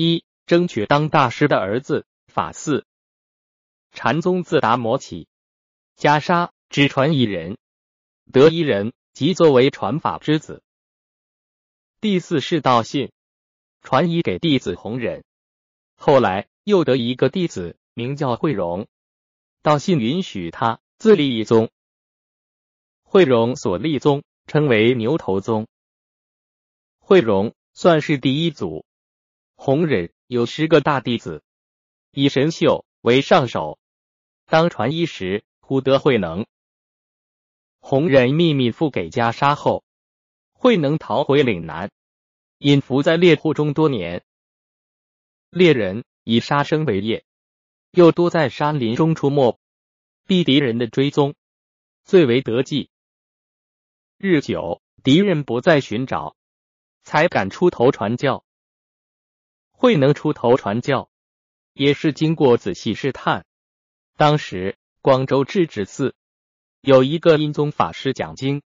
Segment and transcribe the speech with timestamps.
[0.00, 2.84] 一、争取当大师的儿子法嗣。
[3.90, 5.26] 禅宗自达摩起，
[5.96, 7.58] 袈裟只传一人，
[8.32, 10.62] 得一人即作为传法之子。
[12.00, 13.10] 第四是道信，
[13.82, 15.24] 传一给弟子弘忍，
[15.96, 18.86] 后来又得一个弟子，名叫慧荣。
[19.62, 21.72] 道信允许他自立一宗，
[23.02, 25.66] 慧荣所立宗称为牛头宗。
[27.00, 28.84] 慧荣算是第一祖。
[29.60, 31.42] 弘忍有十个大弟子，
[32.12, 33.80] 以神秀为上首。
[34.46, 36.46] 当传一时，忽得慧能。
[37.80, 39.84] 弘忍秘密付给袈裟后，
[40.52, 41.90] 慧能逃回岭南，
[42.58, 44.24] 隐伏在猎户中多年。
[45.50, 47.24] 猎人以杀生为业，
[47.90, 49.58] 又多在山林中出没，
[50.24, 51.34] 避敌人的追踪，
[52.04, 52.90] 最为得计。
[54.18, 56.36] 日久，敌人不再寻找，
[57.02, 58.44] 才敢出头传教。
[59.80, 61.08] 慧能出头传教，
[61.72, 63.46] 也是经过仔细试探。
[64.16, 66.16] 当时广州智止寺
[66.80, 68.62] 有一个音宗法师讲经，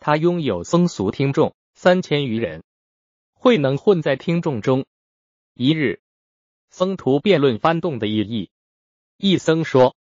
[0.00, 2.62] 他拥有僧俗听众三千余人，
[3.32, 4.84] 慧能混在听众中。
[5.54, 6.02] 一日，
[6.68, 8.50] 僧徒辩论幡动的意义，
[9.16, 9.96] 一僧说：“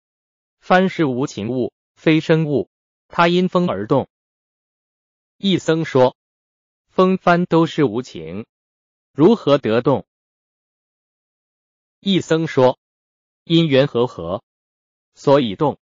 [0.62, 2.70] 幡是无情物，非生物，
[3.08, 4.08] 它因风而动。”
[5.36, 6.16] 一僧说
[6.86, 8.46] ：“风幡都是无情，
[9.12, 10.06] 如何得动？”
[12.00, 12.78] 一僧说
[13.42, 14.44] ：“因缘和合，
[15.14, 15.78] 所以动。”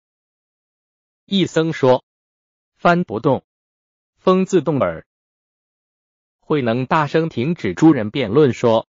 [1.27, 2.05] 一僧说
[2.81, 3.45] ：“幡不动，
[4.17, 5.07] 风自动耳。”
[6.41, 8.89] 慧能大声停止诸人辩论，说：“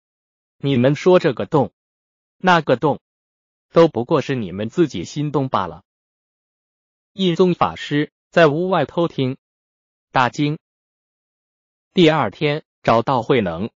[0.57, 1.73] 你们说这个动，
[2.39, 3.01] 那个动，
[3.71, 5.85] 都不过是你们自己心动罢了。”
[7.13, 9.37] 印宗法师在屋外偷听，
[10.11, 10.59] 大惊。
[11.93, 13.71] 第二天找到慧能，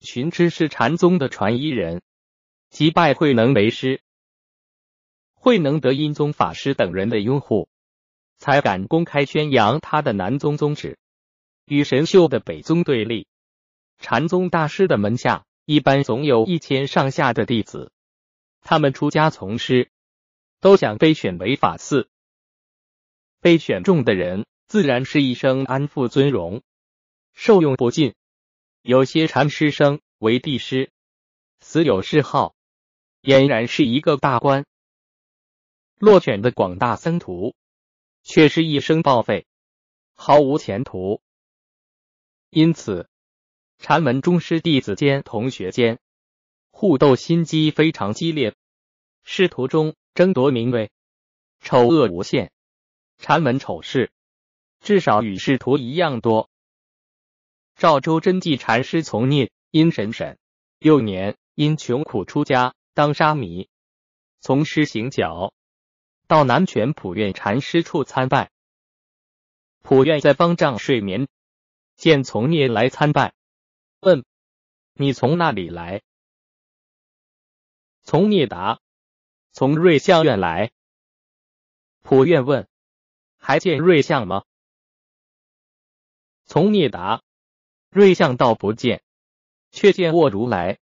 [0.00, 2.02] 寻知是禅宗的传衣人。
[2.72, 4.00] 即拜慧能为师，
[5.34, 7.68] 慧能得阴宗法师等人的拥护，
[8.38, 10.96] 才敢公开宣扬他的南宗宗旨，
[11.66, 13.26] 与神秀的北宗对立。
[13.98, 17.92] 禅宗大师的门下一般总有一千上下的弟子，
[18.62, 19.90] 他们出家从师，
[20.58, 22.06] 都想被选为法嗣。
[23.42, 26.62] 被选中的人自然是一生安富尊荣，
[27.34, 28.14] 受用不尽。
[28.80, 30.90] 有些禅师生为帝师，
[31.60, 32.54] 死有谥号。
[33.22, 34.66] 俨然是一个大官，
[35.96, 37.54] 落选的广大僧徒
[38.24, 39.46] 却是一生报废，
[40.12, 41.22] 毫无前途。
[42.50, 43.08] 因此，
[43.78, 46.00] 禅门中师弟子间、同学间
[46.72, 48.56] 互斗心机非常激烈，
[49.22, 50.90] 师徒中争夺名位，
[51.60, 52.50] 丑恶无限。
[53.18, 54.10] 禅门丑事
[54.80, 56.50] 至少与师徒一样多。
[57.76, 60.40] 赵州真迹禅师从聂因神审，
[60.80, 62.74] 幼年因穷苦出家。
[62.94, 63.70] 当沙弥，
[64.40, 65.54] 从师行脚，
[66.26, 68.50] 到南泉普愿禅师处参拜。
[69.80, 71.26] 普愿在方丈睡眠，
[71.96, 73.32] 见从聂来参拜，
[74.00, 74.26] 问
[74.92, 76.02] ：“你从哪里来？”
[78.04, 78.80] 从聂答
[79.52, 80.70] ：“从瑞相院来。”
[82.02, 82.68] 普愿问
[83.38, 84.44] ：“还见瑞相吗？”
[86.44, 87.22] 从聂答
[87.88, 89.02] ：“瑞相倒不见，
[89.70, 90.78] 却见卧如来。”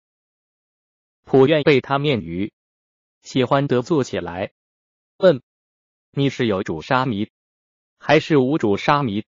[1.27, 2.53] 普愿被他面愚，
[3.21, 4.53] 喜欢得坐起来，
[5.17, 5.43] 问
[6.13, 7.33] ：“你是有主沙弥，
[7.99, 9.25] 还是无主沙弥？”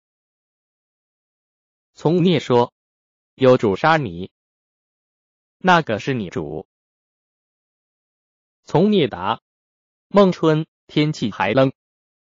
[1.95, 2.73] 从聂说
[3.35, 4.29] ：“有主沙弥，
[5.57, 6.67] 那个是你主。”
[8.65, 9.41] 从聂答
[10.09, 11.71] ：“孟春天气还冷，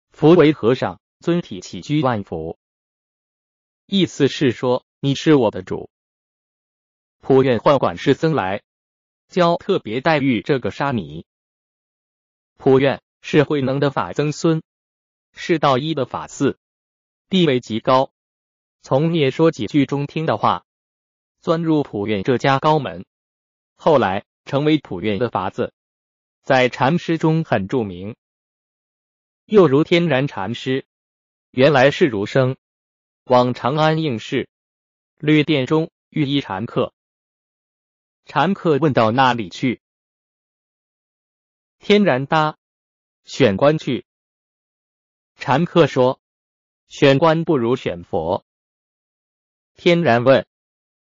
[0.10, 2.58] 福为和尚，尊体起居万福。”
[3.86, 5.92] 意思是说你是我的主。
[7.20, 8.64] 普愿唤管事僧来。
[9.32, 11.26] 教特别待遇这个沙弥。
[12.58, 14.62] 普愿是慧能的法曾孙，
[15.32, 16.58] 是道一的法嗣，
[17.30, 18.12] 地位极高。
[18.82, 20.66] 从聂说几句中听的话，
[21.40, 23.06] 钻入普愿这家高门，
[23.76, 25.74] 后来成为普愿的法子，
[26.44, 28.18] 在禅师中很著名。
[29.46, 30.86] 又如天然禅师，
[31.52, 32.58] 原来是儒生，
[33.24, 34.50] 往长安应试，
[35.20, 36.94] 旅店中遇一禅客。
[38.26, 39.82] 禅客问到哪里去？
[41.80, 42.58] 天然答：
[43.24, 44.06] 选官去。
[45.36, 46.22] 禅客说：
[46.88, 48.46] 选官不如选佛。
[49.74, 50.48] 天然问：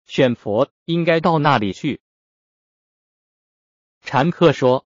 [0.05, 2.01] 选佛应该到哪里去？
[4.01, 4.87] 禅客说：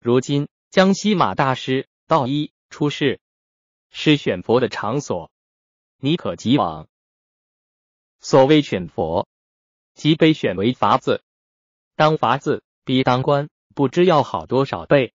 [0.00, 3.20] 如今江西马大师道一出世，
[3.90, 5.30] 是选佛的场所，
[5.98, 6.88] 你可即往。
[8.18, 9.28] 所谓选佛，
[9.94, 11.22] 即被选为法子。
[11.96, 15.12] 当法子比当官不知要好多少倍。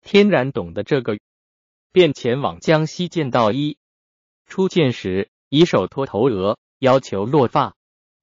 [0.00, 1.18] 天然懂得这个，
[1.90, 3.78] 便前往江西见道一。
[4.46, 7.74] 初见时，以手托头额，要求落发。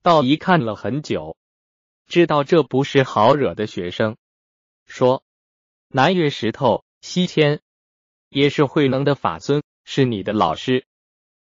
[0.04, 1.38] 道一看了很久，
[2.08, 4.18] 知道这不是好惹的学生，
[4.86, 5.24] 说
[5.90, 7.62] ：“南岳石头西迁，
[8.30, 10.86] 也是慧能的法孙，是你的老师，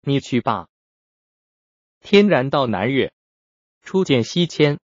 [0.00, 0.68] 你去吧。”
[2.00, 3.12] 天然到南岳，
[3.82, 4.78] 初见西迁，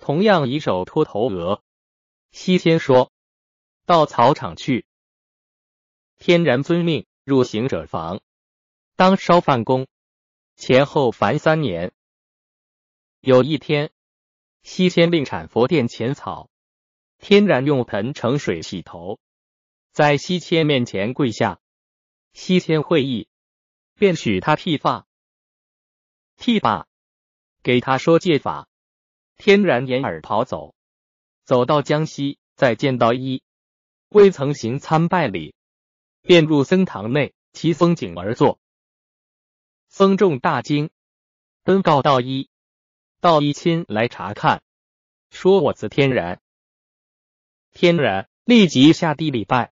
[0.00, 1.62] 同样以手托头额。
[2.32, 3.12] 西迁说
[3.86, 4.86] ：“到草场去。”
[6.18, 8.20] 天然遵命，入行者房，
[8.96, 9.86] 当烧饭工，
[10.56, 11.92] 前后凡三年。
[13.20, 13.90] 有一天，
[14.62, 16.48] 西迁令产佛殿前草，
[17.18, 19.18] 天然用盆盛水洗头，
[19.90, 21.60] 在西迁面前跪下。
[22.32, 23.28] 西迁会意，
[23.94, 25.06] 便许他剃发。
[26.36, 26.88] 剃发，
[27.62, 28.69] 给他说戒法。
[29.40, 30.74] 天然掩耳逃走，
[31.44, 33.42] 走到江西，再见到一，
[34.10, 35.54] 未曾行参拜礼。
[36.20, 38.60] 便入僧堂内，其风景而坐。
[39.88, 40.90] 僧众大惊，
[41.62, 42.50] 奔告道一。
[43.20, 44.62] 道一亲来查看，
[45.30, 46.42] 说我自天然。
[47.72, 49.72] 天然立即下地礼拜，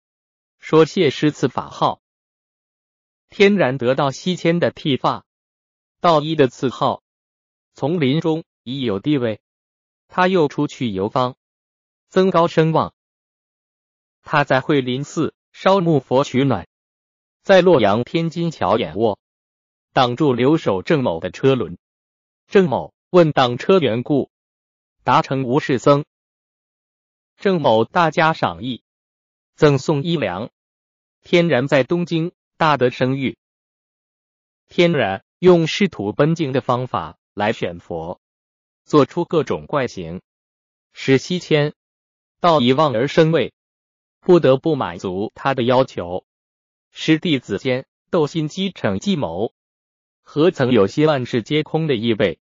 [0.59, 2.01] 说谢师赐法号。
[3.29, 5.27] 天然得到西迁的剃发，
[6.01, 7.03] 道一的赐号。
[7.75, 9.43] 从林中已有地位，
[10.11, 11.37] 他又出去游方，
[12.09, 12.93] 增高声望。
[14.21, 15.35] 他在惠林寺。
[15.53, 16.69] 烧木佛取暖，
[17.43, 19.19] 在洛阳天津桥眼卧，
[19.93, 21.77] 挡住留守郑某的车轮。
[22.47, 24.31] 郑某问挡车缘故，
[25.03, 26.05] 答称无事僧。
[27.37, 28.85] 郑某大加赏意，
[29.57, 30.51] 赠送衣粮。
[31.21, 33.37] 天然在东京大得声誉。
[34.69, 38.21] 天然用师徒奔进的方法来选佛，
[38.90, 40.20] 做出各种怪形，
[40.92, 41.75] 使西迁
[42.40, 43.54] 到一望而生畏。
[44.19, 46.26] 不得不满足他的要求。
[46.90, 49.54] 师弟子间斗心机逞计谋，
[50.22, 52.40] 何曾有些万事皆空的意味？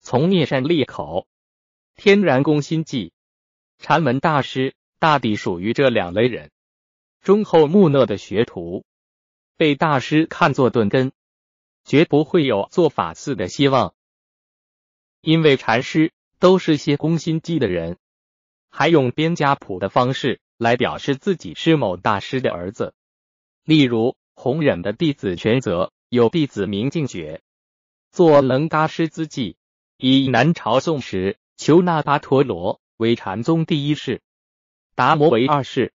[0.00, 1.28] 从灭善利口，
[1.94, 3.12] 天然攻心计。
[3.78, 6.50] 禅门大师大抵属于这两类人。
[7.20, 8.84] 忠厚木讷的学徒，
[9.56, 11.12] 被大师看作钝根，
[11.84, 13.94] 绝不会有做法寺的希望。
[15.22, 17.96] 因为禅师都是些攻心计的人。
[18.68, 22.94] 还用编家谱的方式来表示自己是某大师的儿子，
[23.64, 27.42] 例如弘忍的弟子玄泽有弟子名敬觉，
[28.10, 29.56] 做能大师之际，
[29.98, 34.22] 以南朝宋时求那巴陀罗为禅宗第一世，
[34.94, 35.92] 达摩为二世，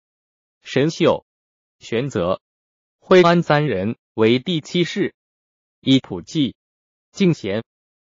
[0.61, 1.25] 神秀、
[1.79, 2.41] 玄泽、
[2.99, 5.15] 慧安三人为第七世，
[5.79, 6.55] 以普济、
[7.11, 7.63] 敬贤、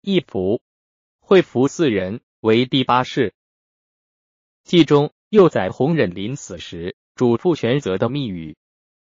[0.00, 0.60] 义普、
[1.28, 3.34] 会福四人为第八世。
[4.64, 8.56] 记中又载弘忍临死时嘱咐玄泽的密语，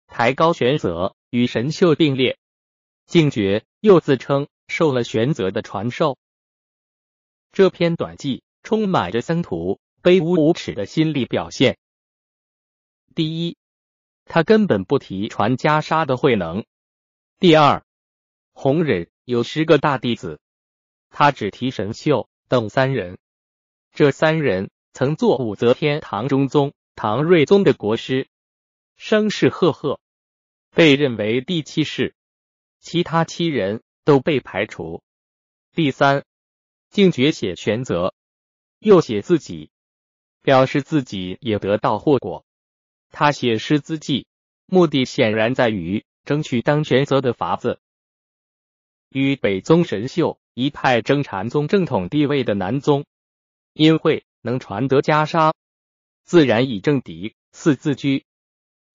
[0.07, 2.37] 抬高玄泽与神秀并列。
[3.07, 6.17] 静觉又自称受了玄泽的传授。
[7.53, 11.77] 这篇短记充满着僧徒卑污无耻的心理表现。
[13.15, 13.55] 第一，
[14.25, 16.63] 他根本不提传袈裟的慧能；
[17.39, 17.85] 第二，
[18.51, 20.40] 弘忍有十个大弟子，
[21.11, 23.19] 他只提神秀等三人，
[23.93, 24.71] 这三人。
[24.93, 28.27] 曾做武则天唐中宗唐睿宗的国师，
[28.97, 30.01] 声势赫赫，
[30.71, 32.13] 被认为第七世，
[32.81, 35.01] 其他七人都被排除。
[35.71, 36.25] 第三，
[36.89, 38.13] 竟觉写玄泽，
[38.79, 39.71] 又写自己，
[40.41, 42.45] 表示自己也得到祸果。
[43.11, 44.27] 他写诗自记，
[44.65, 47.79] 目的显然在于争取当玄泽的法子。
[49.07, 53.05] 与北宗神秀一派争禅宗正统地位的南宗，
[53.73, 54.25] 因会。
[54.43, 55.53] 能传得袈裟，
[56.23, 58.25] 自然以正敌四自居，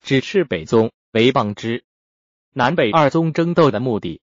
[0.01, 1.85] 只斥北宗为谤之。
[2.51, 4.19] 南北二宗争斗的目的，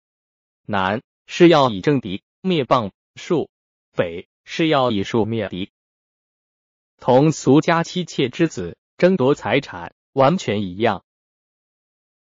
[0.67, 3.51] 南是要以正敌灭谤术，
[3.93, 5.71] 北是要以术灭敌，
[6.99, 11.05] 同俗家妻妾之子争夺财产完全一样。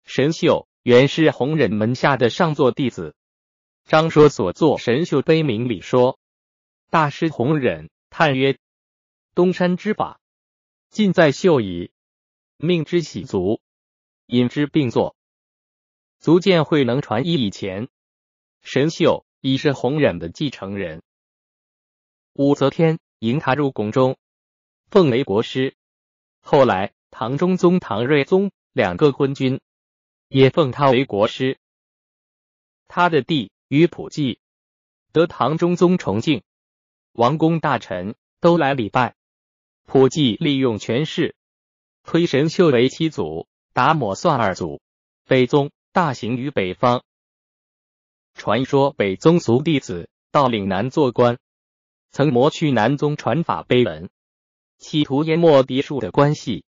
[0.04, 3.16] 神秀原是弘忍门下的上座弟子，
[3.84, 6.18] 张说所作《神秀碑铭》里说，
[6.88, 8.58] 大师弘忍叹曰。
[9.34, 10.20] 东山之法，
[10.90, 11.90] 尽在秀矣。
[12.56, 13.60] 命之喜足，
[14.26, 15.16] 引之并作，
[16.18, 17.88] 足见慧能传一以前，
[18.62, 21.02] 神秀已是弘忍的继承人。
[22.32, 24.16] 武则天迎他入宫中，
[24.88, 25.74] 奉为国师。
[26.40, 29.60] 后来唐中宗、唐睿宗两个昏君
[30.28, 31.58] 也奉他为国师。
[32.86, 34.38] 他的弟与普济
[35.12, 36.42] 得唐中宗崇敬，
[37.12, 38.14] 王公大臣。
[38.40, 39.16] 都来礼拜。
[39.86, 41.34] 普济利用权势，
[42.02, 44.82] 推神秀为七祖，达摩算二祖，
[45.24, 47.02] 北宗大行于北方。
[48.34, 51.38] 传说北宗族弟子到岭南做官，
[52.10, 54.10] 曾磨去南宗传法碑文，
[54.76, 56.66] 企图淹没嫡庶的关系。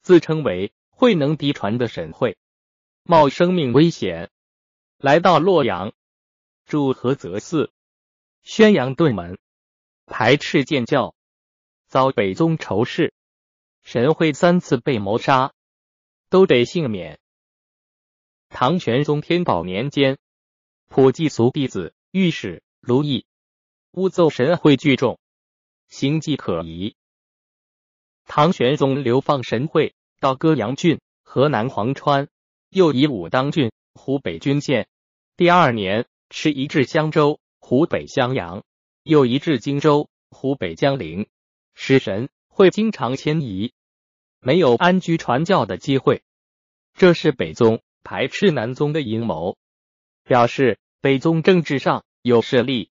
[0.00, 2.38] 自称为慧能嫡传的沈慧，
[3.02, 4.30] 冒生命危险
[4.98, 5.92] 来到洛阳，
[6.64, 7.70] 驻菏泽寺，
[8.42, 9.38] 宣扬顿门，
[10.06, 11.14] 排斥建教，
[11.86, 13.14] 遭北宗仇视。
[13.84, 15.54] 神会三次被谋杀，
[16.28, 17.20] 都得幸免。
[18.48, 20.18] 唐玄宗天宝年间。
[20.88, 21.94] 普济俗弟子。
[22.10, 22.64] 御史。
[22.80, 23.24] 卢毅。
[23.92, 25.20] 诬奏神会聚众，
[25.86, 26.96] 行迹可疑。
[28.24, 29.94] 唐玄宗流放神会。
[30.18, 32.28] 到歌阳郡、河南黄川，
[32.70, 34.88] 又以武当郡、湖北均县。
[35.36, 38.64] 第二年，持移至襄州、湖北襄阳，
[39.02, 41.26] 又移至荆州、湖北江陵。
[41.74, 43.74] 使神会经常迁移，
[44.40, 46.22] 没有安居传教的机会。
[46.94, 49.58] 这是北宗排斥南宗的阴谋。
[50.24, 52.90] 表示北宗政治上有势力。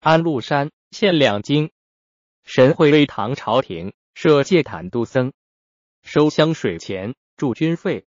[0.00, 1.70] 安禄山献两京，
[2.44, 5.32] 神会为唐朝廷设戒坦度僧，
[6.02, 8.04] 收香水钱，助军费。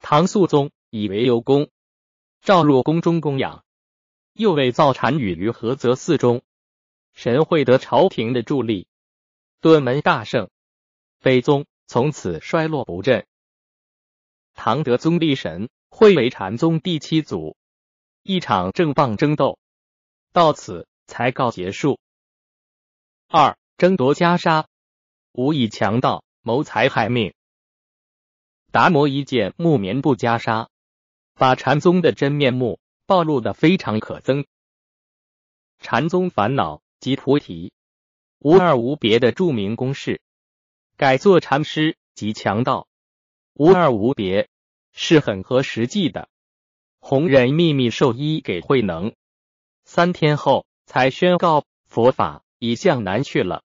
[0.00, 1.70] 唐肃宗以为有功，
[2.40, 3.64] 召入宫中供养，
[4.32, 6.42] 又为造禅语于菏泽寺中。
[7.12, 8.86] 神会得朝廷的助力，
[9.60, 10.50] 顿门大盛，
[11.20, 13.26] 北宗从此衰落不振。
[14.54, 15.68] 唐德宗立神。
[15.90, 17.56] 会为禅宗第七祖，
[18.22, 19.58] 一场正棒争斗
[20.32, 21.98] 到此才告结束。
[23.26, 24.66] 二争夺袈裟，
[25.32, 27.32] 无以强盗谋财害命。
[28.70, 30.68] 达摩一件木棉布袈裟，
[31.34, 34.46] 把禅宗的真面目暴露的非常可憎。
[35.78, 37.72] 禅宗烦恼及菩提
[38.38, 40.20] 无二无别的著名公式，
[40.96, 42.88] 改做禅师及强盗
[43.54, 44.48] 无二无别。
[45.00, 46.28] 是很合实际的。
[46.98, 49.14] 弘忍秘密授衣给慧能，
[49.84, 53.62] 三天后才宣告佛法已向南去了。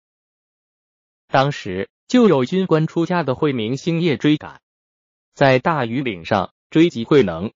[1.27, 4.61] 当时就有军官出家的慧明星夜追赶，
[5.33, 7.51] 在大禹岭上追击慧能。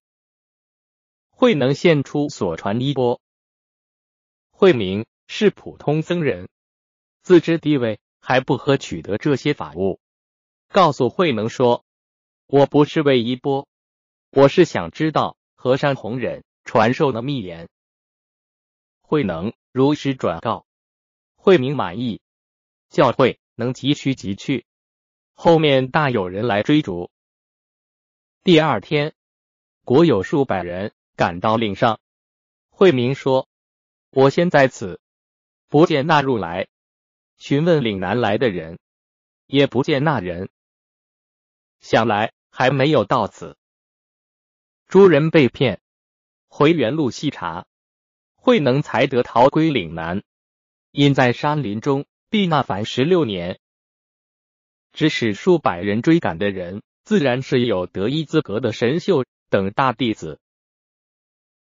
[1.30, 3.20] 慧能献出所传衣钵。
[4.50, 6.48] 慧明是普通僧人，
[7.22, 10.00] 自知地位还不合取得这些法物，
[10.68, 11.84] 告诉慧能说。
[12.48, 13.68] 我不是为衣钵，
[14.30, 17.68] 我是想知道和尚弘忍传授的秘言。
[19.02, 20.66] 慧能如实转告，
[21.36, 22.22] 慧明满意，
[22.88, 24.64] 教会能即去即去。
[25.34, 27.10] 后面大有人来追逐。
[28.48, 29.12] 第二天，
[29.84, 32.00] 国有数百人赶到岭上。
[32.70, 33.46] 慧明说
[34.08, 35.02] ：“我先在此，
[35.68, 36.66] 不见那入来，
[37.36, 38.78] 询问岭南来的人，
[39.46, 40.48] 也不见那人。
[41.80, 43.58] 想来。”还没有到此，
[44.86, 45.82] 诸人被骗，
[46.46, 47.66] 回原路细查，
[48.34, 50.22] 慧能才得逃归岭南，
[50.90, 53.60] 因在山林中避那凡十六年，
[54.94, 60.38] 指使数百人追赶的人，自然是有得一资格的神秀等大弟子。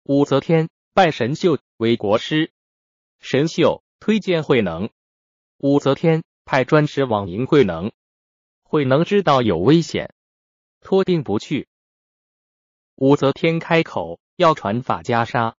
[0.04, 2.54] 武则天拜神秀为国师，
[3.20, 4.90] 神秀推荐慧能，
[5.58, 7.92] 武则天派专使往迎慧能，
[8.64, 10.14] 慧能知道有危险。
[10.80, 11.68] 托定不去。
[12.96, 15.56] 武则天开口要传法袈裟，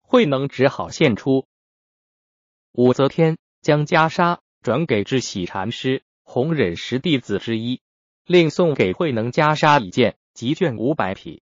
[0.00, 1.46] 慧能只好献出。
[2.72, 7.80] 武则天将袈裟转给智喜禅师，弘忍十弟子之一，
[8.24, 11.42] 另送给慧能袈裟一件及卷五百匹，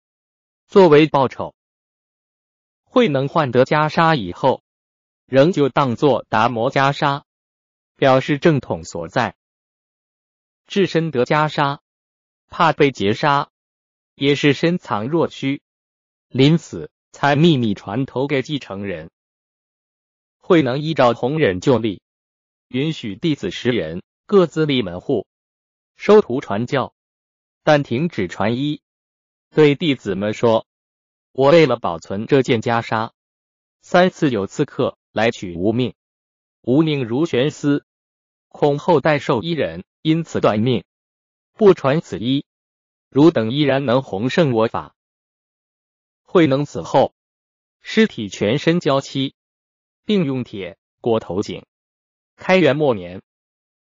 [0.68, 1.56] 作为报酬。
[2.84, 4.64] 慧能换得袈裟以后，
[5.26, 7.24] 仍旧当作达摩袈裟，
[7.96, 9.36] 表示正统所在。
[10.68, 11.80] 智深得袈裟。
[12.52, 13.52] 怕被劫杀，
[14.16, 15.62] 也是深藏若虚，
[16.30, 19.12] 临死才秘密传投给继承人。
[20.40, 22.02] 慧能依照弘忍旧例，
[22.70, 25.28] 允许弟子十人各自立门户，
[26.00, 26.94] 收徒传教，
[27.62, 28.82] 但停止传衣。
[29.50, 30.66] 对弟子们说
[31.34, 33.12] ：“我为了保存这件袈裟，
[33.82, 35.96] 三次有刺客来取无命，
[36.62, 37.86] 无命如悬丝，
[38.48, 40.86] 恐后代受衣人因此断命。”
[41.52, 42.46] 不传此衣，
[43.10, 44.96] 汝等依然能弘圣我法。
[46.24, 47.14] 慧能死后，
[47.82, 49.36] 尸体全身焦漆，
[50.06, 51.66] 并用铁裹头颈。
[52.38, 53.22] 开元末年，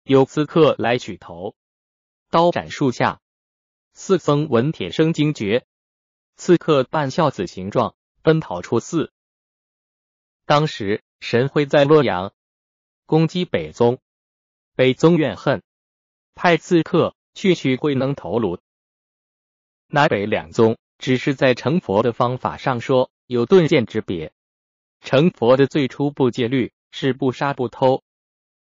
[0.03, 1.55] 有刺客来取头，
[2.33, 3.21] 刀斩树下。
[3.93, 5.67] 四僧闻铁声惊觉，
[6.35, 9.13] 刺客扮孝子形状，奔逃出寺。
[10.47, 12.33] 当时神会在洛阳，
[13.05, 13.99] 攻击北宗。
[14.75, 15.61] 北宗怨恨，
[16.33, 18.57] 派刺客去取慧能头颅。
[19.85, 24.33] 南北两宗只是在成佛的方法上说有顿见之别。
[25.01, 28.01] 成佛的最初不戒律是不杀不偷，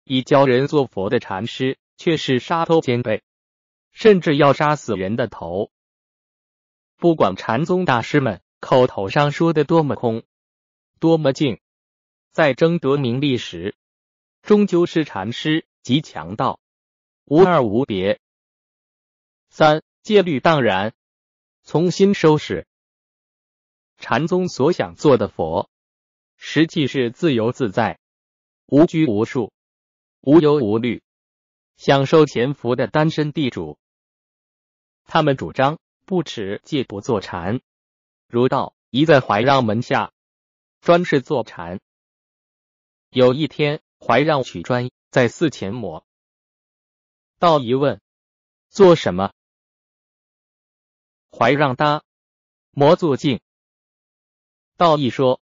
[0.04, 3.22] 以教人做佛的禅师却是杀偷兼备，
[3.98, 5.72] 甚至要杀死人的头。
[6.96, 10.22] 不管禅宗大师们口头上说的多么空，
[11.00, 11.60] 多么静，
[12.30, 13.74] 在争夺名利时，
[14.42, 15.66] 终究是禅师。
[15.88, 16.60] 及强盗
[17.24, 18.20] 无二无别。
[19.48, 20.92] 三戒律当然，
[21.64, 22.66] 重新收拾。
[23.96, 25.70] 禅宗所想做的佛，
[26.36, 27.98] 实际是自由自在、
[28.66, 29.50] 无拘无束、
[30.20, 31.02] 无忧无虑、
[31.78, 33.78] 享受潜伏的单身地主。
[35.08, 37.62] 他们主张不持戒不坐禅，
[38.28, 40.12] 儒道一在怀让门下
[40.82, 41.80] 专事坐禅。
[43.08, 44.90] 有一天，怀让取砖。
[45.10, 46.06] 在寺前磨，
[47.38, 48.02] 道一问
[48.68, 49.32] ：“做什么？”
[51.32, 52.04] 怀让答
[52.72, 53.40] ：“磨作镜。”
[54.76, 55.40] 道一说：“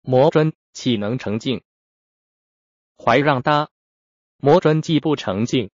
[0.00, 1.62] 磨砖岂能成镜？”
[2.96, 3.68] 怀让答
[4.38, 5.70] ：“磨砖既不成镜，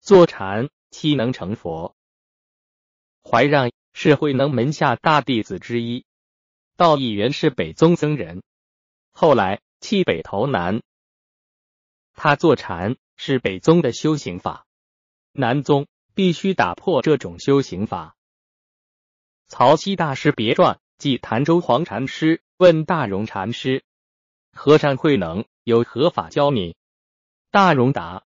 [0.00, 1.93] 坐禅岂能成佛？”
[3.28, 6.04] 怀让是慧能门下大弟子之一，
[6.76, 8.42] 道义原是北宗僧人，
[9.12, 10.82] 后来弃北投南。
[12.14, 14.66] 他坐禅是北宗的修行法，
[15.32, 18.14] 南宗必须打破这种修行法。
[19.48, 22.40] 曹溪大师别传记潭州黄禅师。
[22.56, 23.82] 问大荣禅师
[24.54, 26.76] ：“和尚慧能有何法教你？”
[27.50, 28.22] 大荣答：“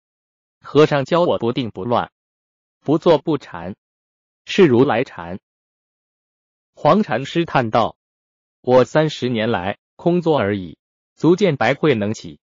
[0.63, 2.09] 和尚教我不定不乱，
[2.79, 3.75] 不坐不禅，
[4.45, 5.39] 是如来禅。”
[6.75, 7.97] 黄禅师叹道
[8.61, 10.77] ：“我三十年来空坐而已，
[11.15, 12.39] 足见白慧能起。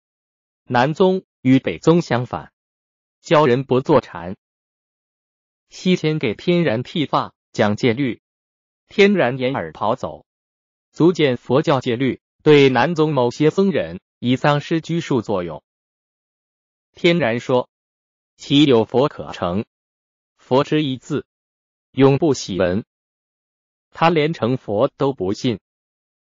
[0.66, 2.52] 南宗。”与北宗相反，
[3.22, 4.36] 教人不坐禅。
[5.70, 8.22] 西迁给天然剃发讲戒律，
[8.90, 10.26] 天然掩耳逃走，
[10.92, 15.64] 足见佛教戒律对南宗某些僧人已丧失拘束作用。
[16.92, 17.70] 天然说
[18.36, 19.64] ：“岂有佛可成？
[20.36, 21.26] 佛之一字，
[21.92, 22.86] 永不喜闻。
[23.92, 25.60] 他连成佛都不信，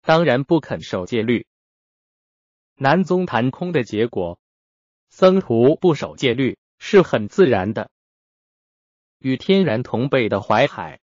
[0.02, 1.46] 当然不肯守戒律。
[2.76, 4.40] 南宗谈空的结果。”
[5.10, 7.90] 僧徒不守戒律是很自然的。
[9.18, 11.00] 与天然同辈的淮海，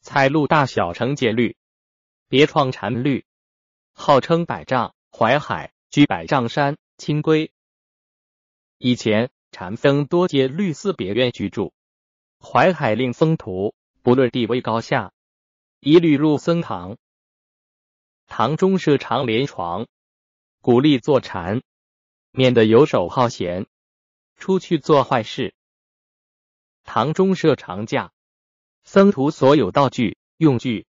[0.00, 1.56] 采录大小乘戒律，
[2.28, 3.24] 别创禅律，
[3.92, 4.94] 号称百丈。
[5.10, 7.50] 淮海居百丈山，清规。
[8.76, 11.72] 以前禅僧多借律寺别院居住，
[12.40, 15.12] 淮海令僧徒不论地位高下，
[15.80, 16.96] 一律入僧堂。
[18.26, 19.86] 堂中设长莲床，
[20.60, 21.62] 鼓励坐禅。
[22.30, 23.66] 免得游手好闲，
[24.36, 25.54] 出去做坏事。
[26.84, 28.12] 堂中设长架，
[28.84, 30.86] 僧徒所有道具用具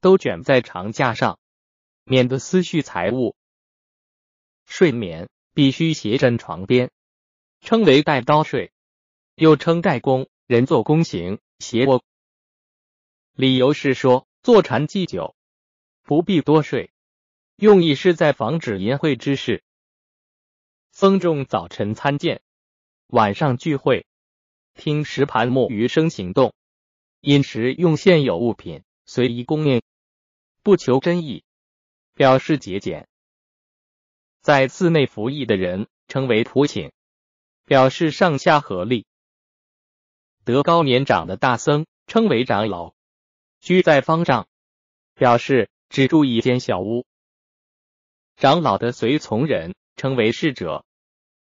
[0.00, 1.40] 都卷在长架上，
[2.04, 3.34] 免得思绪财物。
[4.64, 6.92] 睡眠必须斜枕床边，
[7.60, 8.72] 称为带刀睡，
[9.34, 10.28] 又称带弓。
[10.52, 12.04] 人做弓形斜卧。
[13.32, 15.34] 理由是说，坐禅祭酒
[16.02, 16.92] 不必多睡，
[17.56, 19.64] 用意是在防止淫秽之事。
[20.90, 22.42] 僧众早晨参见，
[23.06, 24.04] 晚上聚会，
[24.74, 26.52] 听石盘木鱼声行动，
[27.22, 29.80] 饮食用现有物品随意供应，
[30.62, 31.44] 不求真意，
[32.12, 33.08] 表示节俭。
[34.42, 36.92] 在寺内服役的人称为仆请，
[37.64, 39.06] 表示上下合力。
[40.44, 42.94] 德高年长的大僧称为长老，
[43.60, 44.48] 居在方丈，
[45.14, 47.06] 表示只住一间小屋。
[48.36, 49.74] 长老的随从人。
[49.94, 50.86] 称为侍者，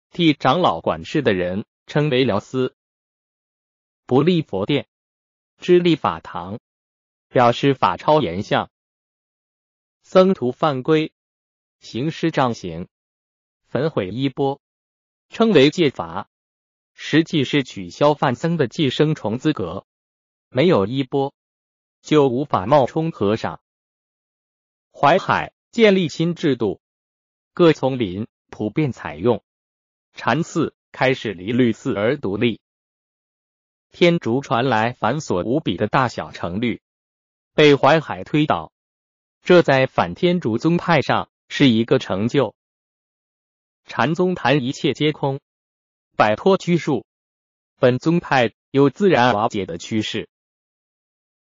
[0.10, 2.76] 替长老管事的人称为辽司。
[4.06, 4.88] 不立佛殿，
[5.60, 6.60] 只立法堂，
[7.30, 8.70] 表示法超严相。
[10.02, 11.14] 僧徒犯规，
[11.80, 12.90] 行施杖刑，
[13.68, 14.60] 焚毁衣钵，
[15.30, 16.29] 称为戒罚，
[17.02, 19.86] 实际是取消范僧的寄生虫资格。
[20.50, 21.34] 没有衣钵，
[22.02, 23.62] 就无法冒充和尚。
[24.92, 26.82] 淮海建立新制度，
[27.54, 28.28] 各丛林。
[28.52, 29.44] 普遍采用
[30.14, 32.60] 禅寺开始离律寺而独立。
[33.92, 36.82] 天竺传来繁琐无比的大小乘律，
[37.54, 38.74] 被淮海推倒，
[39.44, 42.56] 这在反天竺宗派上是一个成就。
[43.86, 45.40] 禅宗谈一切皆空，
[46.20, 47.06] 摆脱拘束，
[47.78, 50.28] 本宗派有自然瓦解的趋势。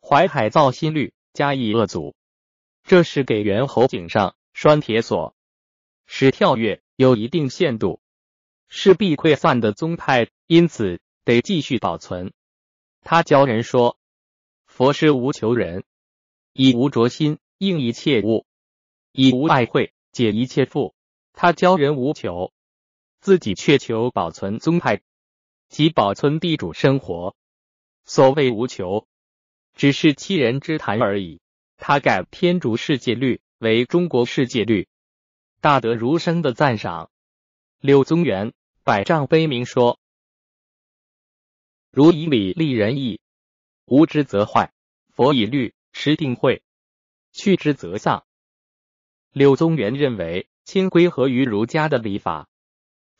[0.03, 2.15] 淮海造新律加以遏阻，
[2.83, 5.35] 这是给猿猴颈上拴铁锁，
[6.05, 6.83] 使跳跃。
[6.97, 8.03] 有一定限度，
[8.69, 12.35] 势必溃散的宗派，因此得继续保存。
[13.01, 13.97] 他教人说
[14.69, 15.85] ：“佛是无求人，
[16.53, 18.45] 以无着心应一切物，
[19.13, 20.93] 以无爱慧解一切缚。”
[21.33, 22.53] 他教人无求，
[23.21, 25.03] 自己却求保存宗派，
[25.69, 27.37] 即保存地主生活。
[28.05, 29.07] 所谓无求，
[29.75, 31.41] 只是欺人之谈而已。
[31.77, 34.89] 他改天竺世界律为中国世界律，
[35.61, 37.11] 大德如生的赞赏。
[37.79, 38.53] 柳宗元
[38.85, 39.99] 百丈悲鸣说
[41.91, 43.21] ：“如以礼立仁义，
[43.85, 44.73] 无之则坏；
[45.09, 46.63] 佛以律持定慧，
[47.33, 48.25] 去之则丧。”
[49.33, 50.47] 柳宗元认为。
[50.63, 52.49] 清规合于儒家的礼法，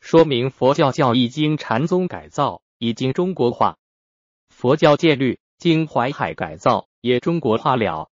[0.01, 3.77] 说明佛教教义经禅宗改造，已经中国化；
[4.49, 8.09] 佛教戒律经淮海改造，也中国化了。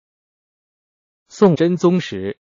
[1.29, 2.39] 宋真宗时，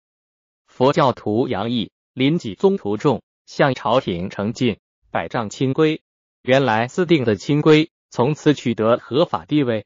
[0.65, 4.79] 佛教徒杨毅、临济宗徒众向朝廷呈进
[5.11, 6.01] 百丈清规，
[6.41, 9.85] 原来自定的清规从此取得合法地位，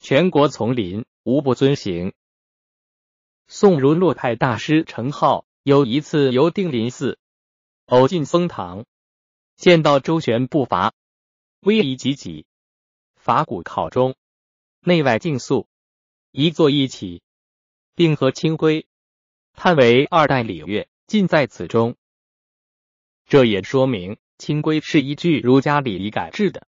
[0.00, 2.12] 全国丛林无不遵行。
[3.46, 5.44] 宋儒洛派大师程颢。
[5.62, 7.18] 有一次游定林寺，
[7.90, 8.86] 偶进僧堂，
[9.56, 10.94] 见到周旋不伐，
[11.58, 12.46] 威仪极己，
[13.16, 14.14] 法古考中，
[14.78, 15.66] 内外尽肃，
[16.30, 17.20] 一坐一起，
[17.96, 18.86] 并和清规，
[19.54, 21.96] 叹为二代礼乐尽在此中。
[23.26, 26.68] 这也说明清规是依据儒家礼仪改制的。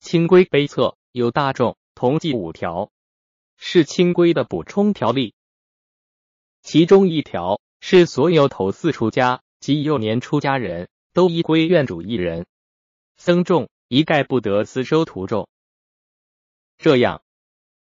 [0.00, 2.90] 清规碑册有大众同计五条，
[3.56, 5.36] 是清规的补充条例。
[6.62, 12.44] 其中一条是所有头四出家及幼年出家人都依归院主一人，
[13.16, 15.48] 僧众一概不得私收徒众。
[16.76, 17.22] 这样，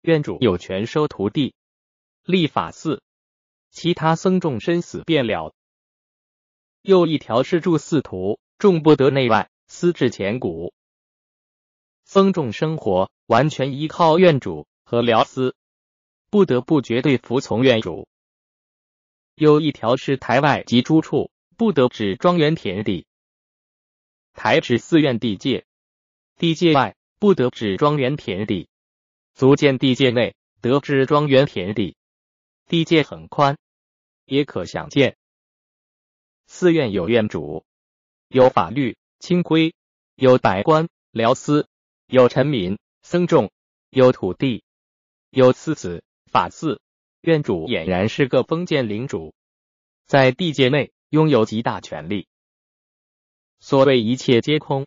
[0.01, 1.55] 院主有权收徒弟、
[2.25, 3.01] 立法寺，
[3.71, 5.55] 其他僧众身死便了。
[6.83, 10.75] 又一条是住寺徒众不得内外私置钱谷，
[12.05, 15.55] 僧众生活完全依靠院主和辽司，
[16.29, 18.09] 不得不绝对服从院主。
[19.37, 23.05] 有一条是台外及诸处不得指庄园田地，
[24.33, 25.66] 台指寺院地界，
[26.37, 28.68] 地界外不得指庄园田地，
[29.35, 31.97] 足见地界内得指庄园田地。
[32.68, 33.59] 地界很宽，
[34.25, 35.16] 也可想见。
[36.47, 37.64] 寺院有院主，
[38.29, 39.75] 有法律清规，
[40.14, 41.66] 有百官僚司，
[42.07, 43.51] 有臣民僧众，
[43.90, 44.62] 有土地，
[45.31, 46.81] 有次子法寺。
[47.21, 49.35] 院主俨然是个封建领主，
[50.07, 52.29] 在地界内拥有极大权力。
[53.61, 54.87] 所谓一切皆空，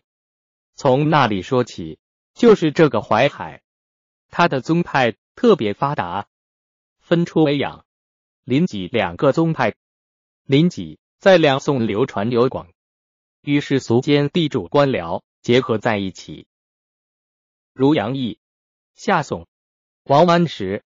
[0.74, 1.98] 从那里说起，
[2.34, 3.62] 就是这个淮海，
[4.28, 6.28] 他的宗派特别发达，
[7.00, 7.84] 分出为养、
[8.44, 9.74] 临济两个宗派。
[10.44, 12.72] 临济在两宋流传流广，
[13.42, 16.46] 与世俗间地主官僚结合在一起，
[17.72, 18.38] 如杨毅、
[18.94, 19.46] 夏宋、
[20.04, 20.84] 王安石、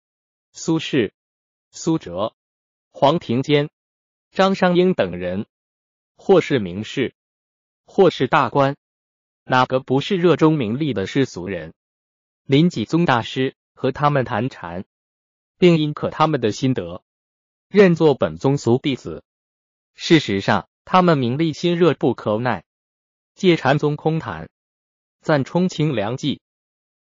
[0.53, 1.13] 苏轼。
[1.73, 2.35] 苏辙、
[2.91, 3.69] 黄庭坚、
[4.37, 5.47] 张商英等人，
[6.15, 7.15] 或是名士，
[7.87, 8.77] 或是大官，
[9.45, 11.73] 哪个不是热衷名利的世俗人？
[12.45, 14.85] 林济宗大师和他们谈禅，
[15.57, 17.03] 并因可他们的心得，
[17.71, 19.25] 认作本宗俗弟子。
[19.95, 22.63] 事实上，他们名利心热不可耐，
[23.35, 24.51] 借禅宗空谈，
[25.23, 26.43] 暂充清凉剂，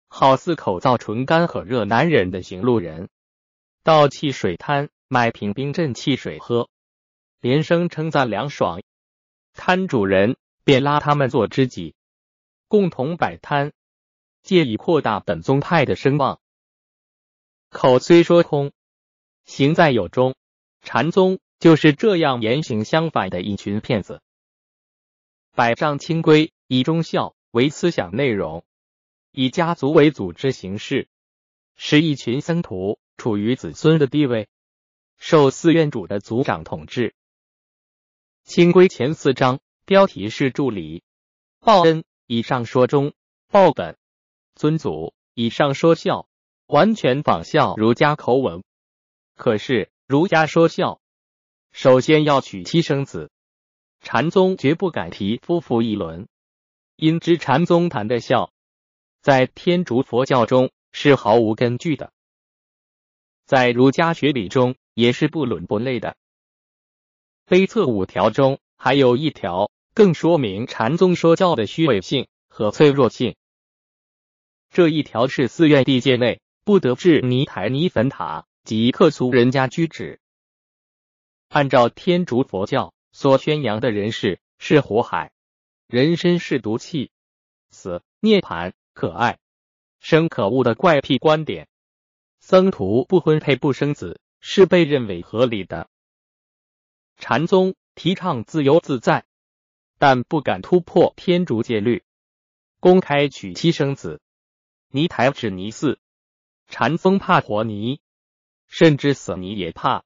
[0.08, 3.10] 好似口燥唇干和热难忍的行路人。
[3.82, 6.70] 到汽水摊买瓶冰镇汽水喝，
[7.44, 8.82] 连声称赞凉爽，
[9.52, 11.94] 摊主人便拉他们做知己，
[12.70, 13.74] 共同摆摊，
[14.44, 16.40] 借以扩大本宗派的声望。
[17.70, 18.72] 口虽说空，
[19.44, 20.38] 行在有中。
[20.84, 24.22] 禅宗就是这样言行相反的一群骗子。
[25.52, 28.64] 百丈清规以忠孝为思想内容，
[29.32, 31.10] 以家族为组织形式，
[31.76, 33.00] 使一群僧徒。
[33.18, 34.48] 处于子孙的地位，
[35.18, 37.14] 受寺院主的族长统治。
[38.44, 41.02] 清规前四章标题是助理
[41.62, 43.14] 报恩，以上说忠
[43.50, 43.98] 报本
[44.54, 46.28] 尊祖，以上说孝，
[46.68, 48.62] 完全仿效儒家口吻。
[49.38, 51.00] 可是儒家说孝，
[51.72, 53.32] 首先要娶妻生子，
[54.02, 56.28] 禅宗绝不敢提夫妇一伦，
[56.98, 58.52] 因知禅宗谈的孝，
[59.22, 62.12] 在天竺佛教中是毫无根据的。
[63.46, 66.18] 在儒家学理中也是不伦不类的。
[67.46, 73.36] 碑册五条中还有一条，更说明禅宗说教的虚伪性和脆弱性。
[74.70, 80.20] 这一条是寺院地界内不得置泥台、泥坟塔及客俗人家居止。
[81.50, 85.32] 按照天竺佛教所宣扬的人世是火海，
[85.88, 87.12] 人身是毒气，
[87.70, 89.38] 死涅盘可爱，
[90.00, 91.68] 生可恶的怪癖观点。
[92.40, 95.90] 僧徒不婚配不生子是被认为合理的。
[97.18, 99.26] 禅宗提倡自由自在，
[99.98, 102.04] 但不敢突破天竺戒律，
[102.80, 104.22] 公开娶妻生子。
[104.90, 106.00] 泥台指泥寺，
[106.68, 108.00] 禅宗怕活泥，
[108.68, 110.04] 甚至死泥也怕。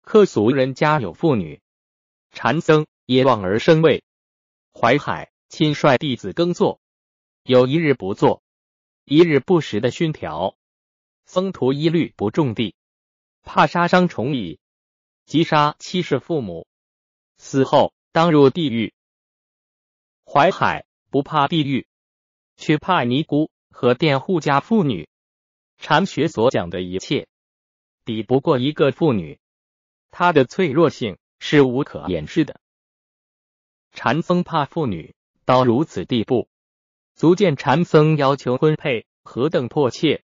[0.00, 1.60] 客俗人家有妇女，
[2.30, 4.02] 禅僧也望而生畏。
[4.72, 6.80] 淮海亲率弟子耕作，
[7.44, 8.42] 有一日不作，
[9.04, 10.56] 一日不食的熏条。
[11.24, 12.74] 僧徒一律不种地，
[13.42, 14.58] 怕杀伤虫蚁，
[15.32, 16.66] 击杀妻室父母，
[17.38, 18.92] 死后当入地狱。
[20.26, 21.86] 淮海不怕地狱，
[22.58, 25.08] 却怕尼姑和佃户家妇女。
[25.78, 27.28] 禅学所讲的一切，
[28.04, 29.40] 抵不过一个妇女，
[30.10, 32.60] 她的脆弱性是无可掩饰的。
[33.90, 35.14] 禅僧怕妇女
[35.46, 36.50] 到如此地步，
[37.14, 40.24] 足见禅僧要求婚配何等迫切。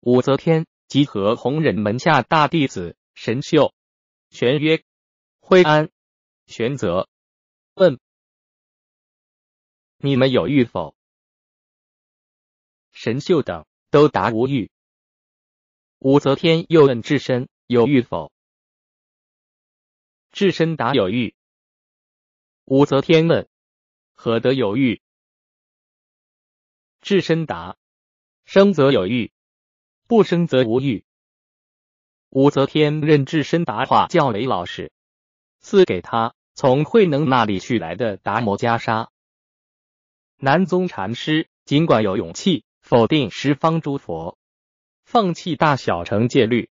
[0.00, 3.72] 武则天集合弘忍门下大弟子神秀、
[4.28, 4.84] 玄曰、
[5.40, 5.90] 惠安、
[6.46, 7.08] 玄泽，
[7.74, 7.98] 问：
[9.98, 10.96] 你们有欲否？
[12.92, 14.70] 神秀等都答无欲。
[15.98, 18.32] 武则天又问智深有欲否？
[20.30, 21.34] 智深答有欲。
[22.64, 23.48] 武则天问
[24.12, 25.00] ：“何得有欲？”
[27.00, 27.76] 智深答
[28.44, 29.32] ：“生则有欲，
[30.08, 31.04] 不生则无欲。”
[32.34, 34.90] 武则天任智深答话较为老实，
[35.60, 39.06] 赐给他从慧能那里取来的达摩袈裟。
[40.38, 44.36] 南宗禅师尽管有勇气否定十方诸佛，
[45.04, 46.70] 放弃大小乘戒律，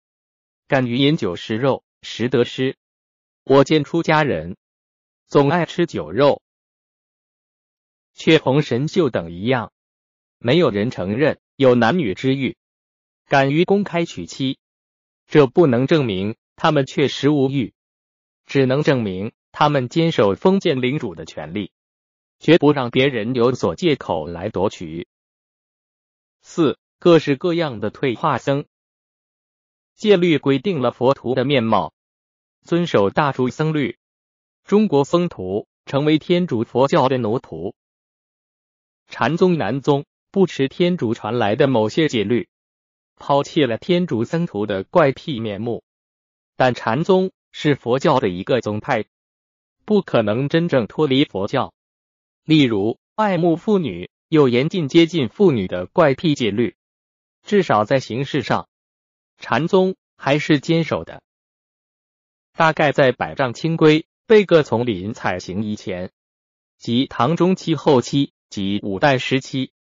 [0.70, 2.78] 敢于饮酒食肉，食得失。
[3.44, 4.56] 我见出家人。
[5.28, 6.42] 总爱吃酒肉，
[8.14, 9.74] 却同神秀等一样，
[10.38, 12.56] 没有人承认有男女之欲，
[13.28, 14.58] 敢于公开娶妻。
[15.30, 17.76] 这不能证明他们确实无欲，
[18.48, 21.72] 只能证明他们坚守封建领主的权利，
[22.40, 25.08] 绝不让别人有所借口来夺取。
[26.42, 28.66] 四各式各样的退化僧，
[29.94, 31.94] 戒律规定了佛徒的面貌，
[32.64, 34.00] 遵守大诸僧律。
[34.64, 37.74] 中国僧徒成为天竺佛教的奴仆，
[39.08, 42.50] 禅宗、南宗不持天竺传来的某些戒律，
[43.20, 45.84] 抛弃了天竺僧徒的怪癖面目。
[46.56, 49.06] 但禅宗是佛教的一个宗派，
[49.86, 51.74] 不可能真正脱离佛教。
[52.44, 56.76] 例如，爱慕妇女有严禁接近妇女的怪癖戒律，
[57.44, 58.68] 至少在形式上，
[59.38, 61.22] 禅宗还是坚守的。
[62.56, 64.06] 大概在百丈清规。
[64.30, 66.12] 被各丛林采行以前，
[66.78, 69.72] 即唐中期后期及五代时期，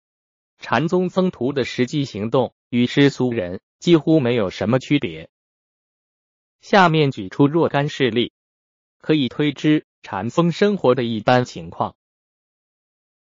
[0.59, 5.29] 禅宗僧徒的实际行动与世俗人几乎没有什么区别。
[6.61, 8.33] 下面举出若干事例，
[9.01, 11.97] 可以推知禅风生活的一般情况。